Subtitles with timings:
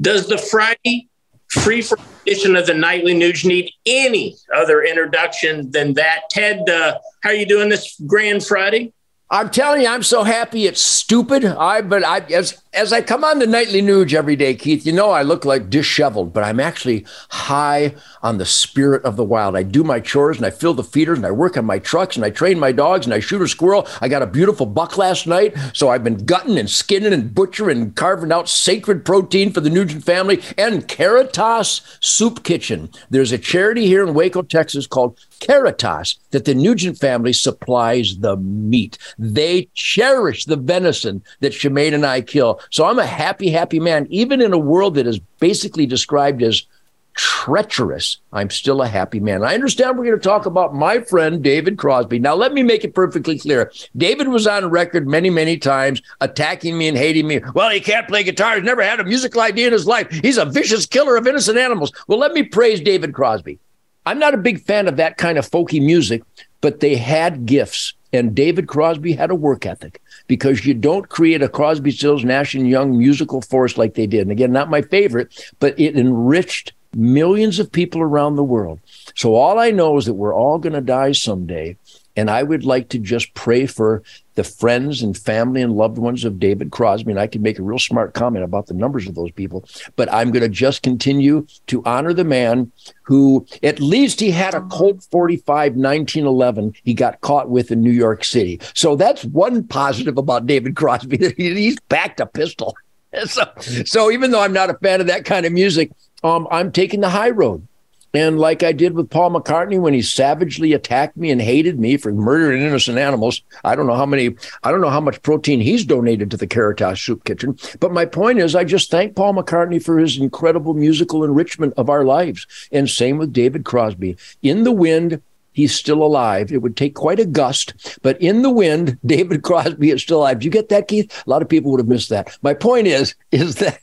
[0.00, 1.08] Does the Friday
[1.48, 6.22] free for edition of the Nightly Nuge need any other introduction than that?
[6.30, 8.92] Ted, uh, how are you doing this Grand Friday?
[9.32, 11.44] I'm telling you, I'm so happy it's stupid.
[11.44, 14.92] I but I as as I come on the nightly Nuge every day, Keith, you
[14.92, 19.56] know I look like disheveled, but I'm actually high on the spirit of the wild.
[19.56, 22.14] I do my chores and I fill the feeders and I work on my trucks
[22.14, 23.88] and I train my dogs and I shoot a squirrel.
[24.00, 27.80] I got a beautiful buck last night, so I've been gutting and skinning and butchering
[27.80, 32.88] and carving out sacred protein for the Nugent family and Caritas Soup Kitchen.
[33.10, 38.36] There's a charity here in Waco, Texas called Caritas that the Nugent family supplies the
[38.36, 38.96] meat.
[39.18, 42.59] They cherish the venison that Shemane and I kill.
[42.70, 44.06] So I'm a happy, happy man.
[44.10, 46.66] Even in a world that is basically described as
[47.14, 49.42] treacherous, I'm still a happy man.
[49.42, 52.18] I understand we're going to talk about my friend David Crosby.
[52.18, 53.72] Now, let me make it perfectly clear.
[53.96, 57.40] David was on record many, many times attacking me and hating me.
[57.54, 58.54] Well, he can't play guitar.
[58.54, 60.10] He's never had a musical idea in his life.
[60.10, 61.92] He's a vicious killer of innocent animals.
[62.06, 63.58] Well, let me praise David Crosby.
[64.06, 66.22] I'm not a big fan of that kind of folky music,
[66.60, 67.94] but they had gifts.
[68.12, 72.54] And David Crosby had a work ethic because you don't create a Crosby, Stills, Nash
[72.54, 74.22] and Young musical force like they did.
[74.22, 78.80] And again, not my favorite, but it enriched millions of people around the world.
[79.14, 81.76] So all I know is that we're all going to die someday.
[82.16, 84.02] And I would like to just pray for
[84.34, 87.10] the friends and family and loved ones of David Crosby.
[87.10, 90.12] And I can make a real smart comment about the numbers of those people, but
[90.12, 94.62] I'm going to just continue to honor the man who, at least he had a
[94.62, 98.60] Colt 45 1911 he got caught with in New York City.
[98.74, 102.76] So that's one positive about David Crosby that he's backed a pistol.
[103.26, 103.42] So,
[103.84, 105.90] so even though I'm not a fan of that kind of music,
[106.22, 107.66] um, I'm taking the high road.
[108.12, 111.96] And like I did with Paul McCartney when he savagely attacked me and hated me
[111.96, 115.60] for murdering innocent animals, I don't know how many, I don't know how much protein
[115.60, 117.56] he's donated to the Caritas Soup Kitchen.
[117.78, 121.88] But my point is, I just thank Paul McCartney for his incredible musical enrichment of
[121.88, 122.46] our lives.
[122.72, 124.16] And same with David Crosby.
[124.42, 126.52] In the wind, he's still alive.
[126.52, 130.40] It would take quite a gust, but in the wind, David Crosby is still alive.
[130.40, 131.22] Do you get that, Keith?
[131.26, 132.36] A lot of people would have missed that.
[132.42, 133.80] My point is, is that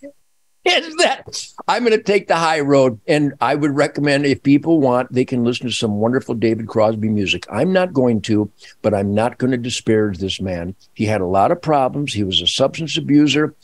[0.67, 2.99] is that I'm going to take the high road.
[3.07, 7.09] And I would recommend if people want, they can listen to some wonderful David Crosby
[7.09, 7.45] music.
[7.51, 8.51] I'm not going to,
[8.81, 10.75] but I'm not going to disparage this man.
[10.93, 12.13] He had a lot of problems.
[12.13, 13.55] He was a substance abuser.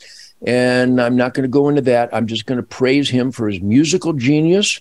[0.46, 2.10] And I'm not going to go into that.
[2.12, 4.80] I'm just going to praise him for his musical genius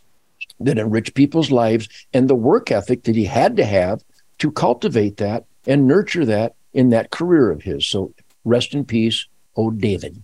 [0.60, 4.04] that enriched people's lives and the work ethic that he had to have
[4.40, 7.88] to cultivate that and nurture that in that career of his.
[7.88, 8.14] So
[8.44, 10.22] rest in peace, oh David.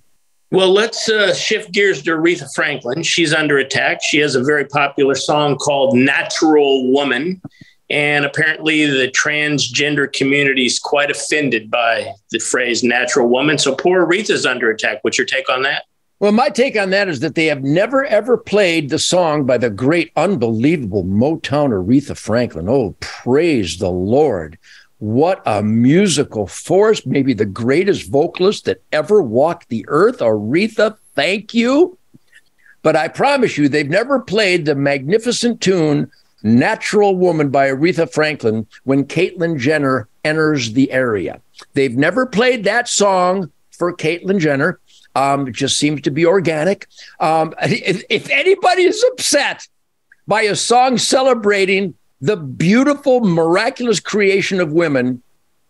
[0.51, 3.03] Well, let's uh, shift gears to Aretha Franklin.
[3.03, 4.01] She's under attack.
[4.01, 7.41] She has a very popular song called Natural Woman.
[7.91, 13.57] And apparently, the transgender community is quite offended by the phrase natural woman.
[13.57, 14.99] So, poor Aretha's under attack.
[15.01, 15.85] What's your take on that?
[16.19, 19.57] Well, my take on that is that they have never ever played the song by
[19.57, 22.67] the great, unbelievable Motown Aretha Franklin.
[22.67, 24.57] Oh, praise the Lord.
[24.99, 30.19] What a musical force, maybe the greatest vocalist that ever walked the earth.
[30.19, 31.97] Aretha, thank you.
[32.81, 36.11] But I promise you, they've never played the magnificent tune
[36.43, 41.41] Natural Woman by Aretha Franklin when Caitlyn Jenner enters the area.
[41.73, 44.79] They've never played that song for Caitlyn Jenner.
[45.15, 46.87] Um, it just seems to be organic.
[47.19, 49.67] Um, if, if anybody is upset
[50.27, 55.21] by a song celebrating the beautiful, miraculous creation of women,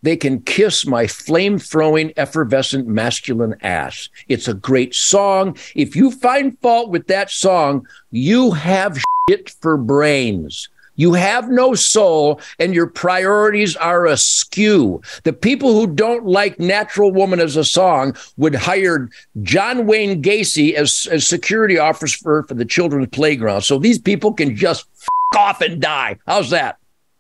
[0.02, 4.10] they can kiss my flame throwing, effervescent masculine ass.
[4.28, 5.58] It's a great song.
[5.76, 9.00] If you find fault with that song, you have
[9.30, 10.70] shit for brains.
[10.96, 15.02] You have no soul and your priorities are askew.
[15.24, 19.10] The people who don't like Natural Woman as a song would hire
[19.42, 23.62] John Wayne Gacy as, as security officer for, for the children's playground.
[23.62, 24.88] So these people can just
[25.36, 26.18] off and die.
[26.26, 26.78] How's that?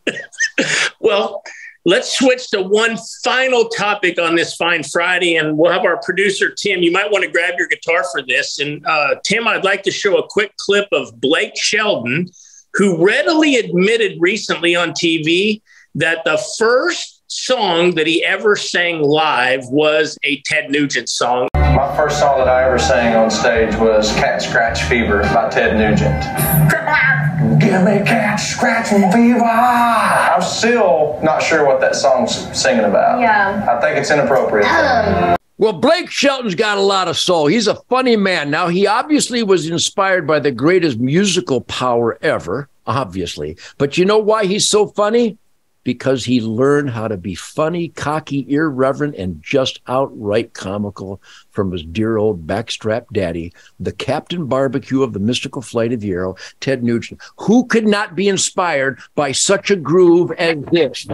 [1.00, 1.44] well,
[1.86, 6.52] let's switch to one final topic on this fine Friday, and we'll have our producer,
[6.52, 6.82] Tim.
[6.82, 8.60] You might want to grab your guitar for this.
[8.60, 12.30] And uh, Tim, I'd like to show a quick clip of Blake Shelton,
[12.74, 15.62] who readily admitted recently on TV
[15.96, 21.48] that the first song that he ever sang live was a Ted Nugent song.
[21.56, 25.78] My first song that I ever sang on stage was Cat Scratch Fever by Ted
[25.78, 26.59] Nugent.
[27.70, 29.44] Give me cat scratching fever.
[29.44, 33.22] I'm still not sure what that song's singing about.
[33.22, 33.68] Yeah.
[33.70, 34.66] I think it's inappropriate.
[34.68, 35.36] Um.
[35.60, 37.48] Well, Blake Shelton's got a lot of soul.
[37.48, 38.50] He's a funny man.
[38.50, 43.58] Now, he obviously was inspired by the greatest musical power ever, obviously.
[43.78, 45.38] But you know why he's so funny?
[45.84, 51.22] Because he learned how to be funny, cocky, irreverent, and just outright comical
[51.52, 56.12] from his dear old backstrap daddy, the Captain Barbecue of the mystical flight of the
[56.12, 57.22] arrow, Ted Nugent.
[57.38, 61.08] Who could not be inspired by such a groove as this?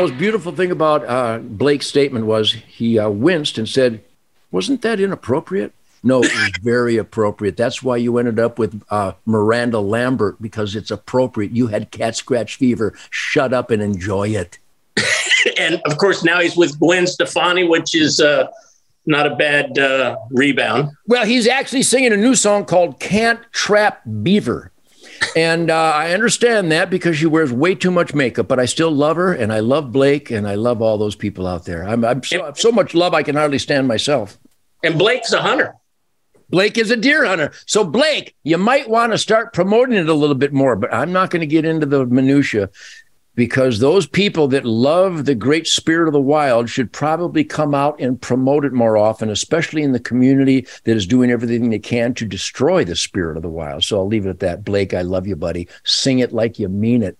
[0.00, 4.02] Most beautiful thing about uh, Blake's statement was he uh, winced and said,
[4.50, 5.72] Wasn't that inappropriate?
[6.02, 7.56] No, it was very appropriate.
[7.56, 11.52] That's why you ended up with uh, Miranda Lambert because it's appropriate.
[11.52, 12.94] You had cat scratch fever.
[13.10, 14.58] Shut up and enjoy it.
[15.58, 18.48] and of course, now he's with Gwen Stefani, which is uh,
[19.06, 20.90] not a bad uh, rebound.
[21.06, 24.72] Well, he's actually singing a new song called Can't Trap Beaver.
[25.36, 28.90] And uh, I understand that because she wears way too much makeup, but I still
[28.90, 31.84] love her and I love Blake and I love all those people out there.
[31.84, 34.38] I'm, I'm so, so much love I can hardly stand myself.
[34.82, 35.76] And Blake's a hunter.
[36.48, 37.52] Blake is a deer hunter.
[37.66, 41.12] So, Blake, you might want to start promoting it a little bit more, but I'm
[41.12, 42.70] not going to get into the minutia
[43.34, 48.00] because those people that love the great spirit of the wild should probably come out
[48.00, 52.14] and promote it more often, especially in the community that is doing everything they can
[52.14, 53.84] to destroy the spirit of the wild.
[53.84, 54.64] So I'll leave it at that.
[54.64, 55.68] Blake, I love you, buddy.
[55.84, 57.18] Sing it like you mean it.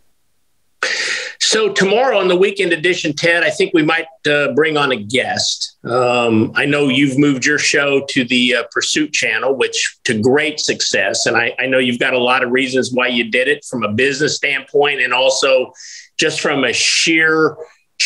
[1.41, 4.97] So tomorrow on the weekend edition, Ted, I think we might uh, bring on a
[4.97, 5.79] guest.
[5.85, 10.61] Um, I know you've moved your show to the uh, Pursuit channel, which to great
[10.61, 13.65] success, and I, I know you've got a lot of reasons why you did it
[13.65, 15.73] from a business standpoint, and also
[16.19, 17.57] just from a sheer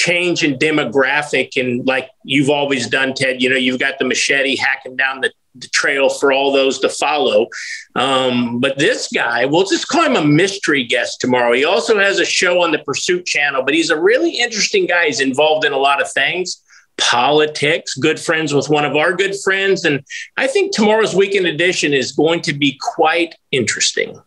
[0.04, 4.54] change in demographic and like you've always done ted you know you've got the machete
[4.56, 7.46] hacking down the, the trail for all those to follow.
[7.94, 11.52] Um, but this guy we'll just call him a mystery guest tomorrow.
[11.52, 15.06] He also has a show on the pursuit channel but he's a really interesting guy.
[15.06, 16.60] He's involved in a lot of things
[16.96, 19.84] politics good friends with one of our good friends.
[19.84, 20.04] And
[20.36, 24.20] i think tomorrow's weekend edition is going to be quite interesting.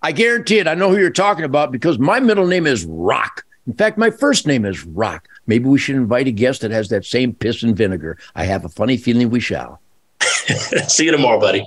[0.00, 0.68] I guarantee it.
[0.68, 3.44] I know who you're talking about because my middle name is Rock.
[3.68, 5.28] In fact, my first name is Rock.
[5.46, 8.16] Maybe we should invite a guest that has that same piss and vinegar.
[8.34, 9.82] I have a funny feeling we shall.
[10.88, 11.66] See you tomorrow, buddy.